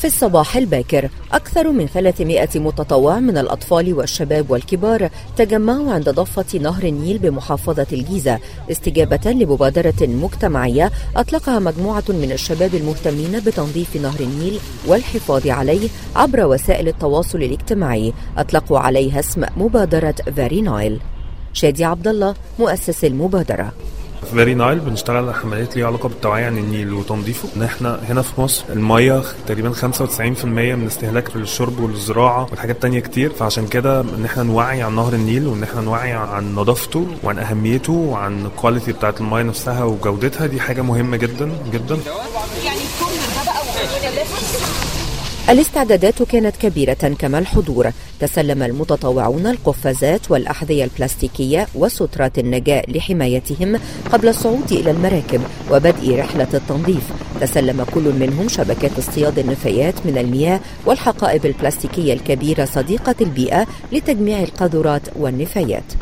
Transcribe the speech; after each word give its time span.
في 0.00 0.06
الصباح 0.06 0.56
الباكر. 0.56 1.08
أكثر 1.32 1.70
من 1.70 1.86
300 1.86 2.48
متطوع 2.54 3.20
من 3.20 3.38
الأطفال 3.38 3.94
والشباب 3.94 4.50
والكبار 4.50 5.10
تجمعوا 5.36 5.92
عند 5.92 6.08
ضفة 6.08 6.58
نهر 6.58 6.84
النيل 6.84 7.18
بمحافظة 7.18 7.86
الجيزة. 7.92 8.38
استجابة 8.70 9.30
لمبادرة 9.30 10.06
مجتمعية 10.06 10.90
أطلقها 11.16 11.58
مجموعة 11.58 12.04
من 12.08 12.32
الشباب 12.32 12.74
المهتمين 12.74 13.40
بتنظيف 13.40 13.96
نهر 13.96 14.20
النيل 14.20 14.58
والحفاظ 14.86 15.46
عليه 15.46 15.88
عبر 16.16 16.46
وسائل 16.46 16.88
التواصل 16.88 17.38
الاجتماعي. 17.38 18.12
أطلقوا 18.38 18.78
عليها 18.78 19.20
اسم 19.20 19.44
مبادرة 19.56 20.14
فيري 20.36 20.60
نايل. 20.60 21.00
شادي 21.52 21.84
عبد 21.84 22.08
الله 22.08 22.34
مؤسس 22.58 23.04
المبادرة. 23.04 23.72
فيري 24.30 24.54
نايل 24.54 24.78
بنشتغل 24.80 25.16
على 25.16 25.34
حملات 25.34 25.76
ليها 25.76 25.86
علاقة 25.86 26.08
بالتوعية 26.08 26.46
عن 26.46 26.58
النيل 26.58 26.92
وتنظيفه. 26.92 27.48
ان 27.56 27.62
إحنا 27.62 28.00
هنا 28.08 28.22
في 28.22 28.40
مصر 28.40 28.64
المية 28.68 29.22
تقريبا 29.46 29.72
95% 29.72 30.44
من 30.44 30.86
استهلاك 30.86 31.36
للشرب 31.36 31.80
والزراعة 31.80 32.46
والحاجات 32.50 32.82
تانية 32.82 33.00
كتير. 33.00 33.30
فعشان 33.32 33.66
كده 33.66 34.00
إن 34.00 34.24
إحنا 34.24 34.42
نوعي 34.42 34.82
عن 34.82 34.96
نهر 34.96 35.12
النيل 35.12 35.46
وإن 35.46 35.62
إحنا 35.62 35.80
نوعي 35.80 36.12
عن 36.12 36.54
نظافته 36.54 37.06
وعن 37.24 37.38
أهميته 37.38 37.92
وعن 37.92 38.46
ال 38.46 38.52
quality 38.52 38.92
بتاعت 38.92 39.20
المية 39.20 39.42
نفسها 39.42 39.84
وجودتها 39.84 40.46
دي 40.46 40.60
حاجة 40.60 40.82
مهمة 40.82 41.16
جدا 41.16 41.52
جدا. 41.72 41.98
يعني 42.64 42.80
الاستعدادات 45.50 46.22
كانت 46.22 46.56
كبيرة 46.56 47.14
كما 47.18 47.38
الحضور. 47.38 47.90
تسلم 48.20 48.62
المتطوعون 48.62 49.46
القفازات 49.46 50.30
والأحذية 50.30 50.84
البلاستيكية 50.84 51.66
وسترات 51.74 52.38
النجاة 52.38 52.82
لحمايتهم 52.88 53.80
قبل 54.12 54.28
الصعود 54.28 54.72
إلى 54.72 54.90
المراكب 54.90 55.40
وبدء 55.70 56.18
رحلة 56.18 56.48
التنظيف. 56.54 57.12
تسلم 57.40 57.86
كل 57.94 58.12
منهم 58.20 58.48
شبكات 58.48 58.98
اصطياد 58.98 59.38
النفايات 59.38 59.94
من 60.06 60.18
المياه 60.18 60.60
والحقائب 60.86 61.46
البلاستيكية 61.46 62.12
الكبيرة 62.12 62.64
صديقة 62.64 63.14
البيئة 63.20 63.66
لتجميع 63.92 64.42
القاذورات 64.42 65.02
والنفايات. 65.16 65.92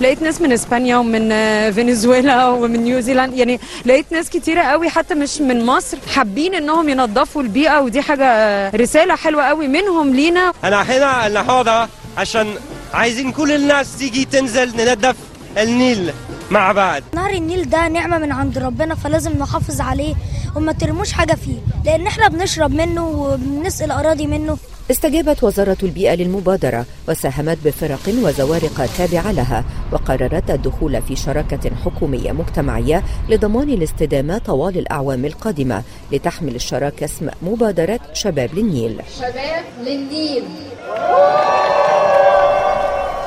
لقيت 0.00 0.22
ناس 0.22 0.40
من 0.40 0.52
إسبانيا 0.52 0.96
ومن 0.96 1.28
فنزويلا 1.72 2.48
ومن 2.48 2.84
نيوزيلاند 2.84 3.34
يعني 3.34 3.60
لقيت 3.86 4.06
ناس 4.12 4.30
كتيرة 4.30 4.62
قوي 4.62 4.88
حتى 4.88 5.14
مش 5.14 5.40
من 5.40 5.66
مصر 5.66 5.98
حابين 6.14 6.54
إنهم 6.54 6.88
ينظفوا 6.88 7.42
البيئة 7.42 7.80
ودي 7.80 8.02
حاجة 8.02 8.70
رسالة 8.76 9.16
حلوة 9.16 9.42
قوي 9.42 9.68
منهم 9.68 10.14
لينا. 10.14 10.52
أنا 10.64 10.82
هنا 10.82 11.26
النهارده 11.26 11.88
عشان 12.16 12.54
عايزين 12.94 13.32
كل 13.32 13.52
الناس 13.52 13.98
تيجي 13.98 14.24
تنزل 14.24 14.76
ننظف 14.76 15.16
النيل. 15.58 16.12
مع 16.54 16.72
بعض. 16.72 17.02
نهر 17.14 17.30
النيل 17.30 17.70
ده 17.70 17.88
نعمة 17.88 18.18
من 18.18 18.32
عند 18.32 18.58
ربنا 18.58 18.94
فلازم 18.94 19.32
نحافظ 19.38 19.80
عليه 19.80 20.14
وما 20.56 20.72
ترموش 20.72 21.12
حاجة 21.12 21.34
فيه 21.34 21.58
لأن 21.84 22.06
إحنا 22.06 22.28
بنشرب 22.28 22.70
منه 22.70 23.08
وبنسقي 23.08 23.84
الأراضي 23.84 24.26
منه. 24.26 24.56
استجابت 24.90 25.44
وزارة 25.44 25.76
البيئة 25.82 26.14
للمبادرة 26.14 26.86
وساهمت 27.08 27.58
بفرق 27.64 28.00
وزوارق 28.22 28.86
تابعة 28.98 29.32
لها 29.32 29.64
وقررت 29.92 30.50
الدخول 30.50 31.02
في 31.02 31.16
شراكة 31.16 31.70
حكومية 31.84 32.32
مجتمعية 32.32 33.02
لضمان 33.28 33.70
الاستدامة 33.70 34.38
طوال 34.38 34.78
الأعوام 34.78 35.24
القادمة 35.24 35.82
لتحمل 36.12 36.54
الشراكة 36.54 37.04
اسم 37.04 37.28
مبادرة 37.42 38.00
شباب 38.12 38.54
للنيل. 38.54 39.00
شباب 39.18 39.64
للنيل. 39.86 40.44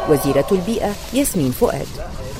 وزيرة 0.09 0.47
البيئة 0.51 0.91
ياسمين 1.13 1.51
فؤاد. 1.51 1.87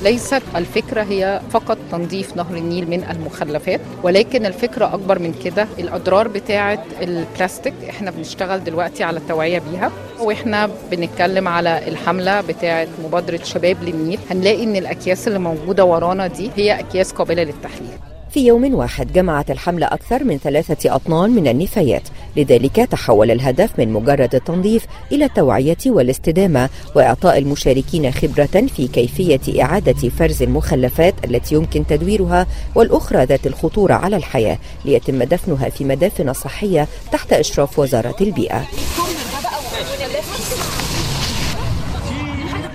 ليست 0.02 0.42
الفكرة 0.56 1.02
هي 1.02 1.40
فقط 1.50 1.78
تنظيف 1.92 2.36
نهر 2.36 2.54
النيل 2.56 2.90
من 2.90 3.04
المخلفات 3.10 3.80
ولكن 4.02 4.46
الفكرة 4.46 4.94
أكبر 4.94 5.18
من 5.18 5.34
كده 5.44 5.68
الأضرار 5.78 6.28
بتاعة 6.28 6.84
البلاستيك 7.02 7.74
إحنا 7.90 8.10
بنشتغل 8.10 8.64
دلوقتي 8.64 9.04
على 9.04 9.18
التوعية 9.18 9.62
بيها 9.70 9.92
وإحنا 10.20 10.70
بنتكلم 10.90 11.48
على 11.48 11.88
الحملة 11.88 12.40
بتاعة 12.40 12.88
مبادرة 13.04 13.40
شباب 13.44 13.76
للنيل. 13.82 14.18
هنلاقي 14.30 14.64
إن 14.64 14.76
الأكياس 14.76 15.28
اللي 15.28 15.38
موجودة 15.38 15.84
ورانا 15.84 16.26
دي 16.26 16.50
هي 16.56 16.78
أكياس 16.78 17.12
قابلة 17.12 17.42
للتحليل. 17.42 17.90
في 18.30 18.46
يوم 18.46 18.74
واحد 18.74 19.12
جمعت 19.12 19.50
الحملة 19.50 19.86
أكثر 19.86 20.24
من 20.24 20.38
ثلاثة 20.38 20.94
أطنان 20.94 21.30
من 21.30 21.48
النفايات 21.48 22.02
لذلك 22.36 22.76
تحول 22.76 23.30
الهدف 23.30 23.78
من 23.78 23.92
مجرد 23.92 24.34
التنظيف 24.34 24.86
إلى 25.12 25.24
التوعية 25.24 25.76
والاستدامة 25.86 26.68
وإعطاء 26.94 27.38
المشاركين 27.38 28.10
خبرة 28.10 28.66
في 28.76 28.88
كيفية 28.88 29.62
إعادة 29.62 30.08
فرز 30.08 30.42
المخلفات 30.42 31.14
التي 31.24 31.54
يمكن 31.54 31.86
تدويرها 31.86 32.46
والأخرى 32.74 33.24
ذات 33.24 33.46
الخطورة 33.46 33.94
على 33.94 34.16
الحياة 34.16 34.58
ليتم 34.84 35.22
دفنها 35.22 35.68
في 35.68 35.84
مدافن 35.84 36.32
صحية 36.32 36.88
تحت 37.12 37.32
إشراف 37.32 37.78
وزارة 37.78 38.16
البيئة. 38.20 38.66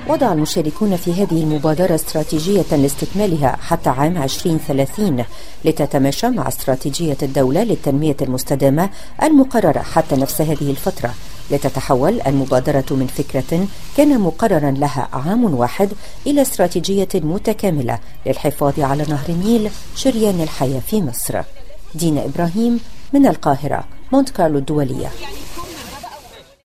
وضع 0.08 0.34
المشاركون 0.34 0.96
في 0.96 1.14
هذه 1.14 1.44
المبادرة 1.44 1.96
استراتيجية 1.96 2.66
لاستكمالها 2.72 3.58
حتى 3.62 3.90
عام 3.90 4.18
2030 4.24 5.24
لتتماشى 5.66 6.30
مع 6.30 6.48
استراتيجية 6.48 7.18
الدولة 7.24 7.64
للتنمية 7.64 8.18
المستدامة 8.22 8.90
المقررة 9.24 9.80
حتى 9.80 10.16
نفس 10.16 10.42
هذه 10.42 10.70
الفترة. 10.72 11.14
لتتحول 11.52 12.22
المبادرة 12.22 12.86
من 12.92 13.08
فكرة 13.08 13.68
كان 13.98 14.20
مقررا 14.20 14.72
لها 14.72 15.08
عام 15.14 15.54
واحد 15.54 15.90
إلى 16.28 16.42
استراتيجية 16.42 17.08
متكاملة 17.16 18.00
للحفاظ 18.26 18.80
على 18.80 19.04
نهر 19.10 19.30
النيل 19.30 19.70
شريان 19.96 20.42
الحياة 20.42 20.80
في 20.80 21.02
مصر. 21.02 21.42
دينا 21.96 22.26
إبراهيم 22.26 22.80
من 23.14 23.28
القاهرة 23.28 23.84
مونت 24.12 24.30
كارلو 24.30 24.58
الدولية. 24.58 25.10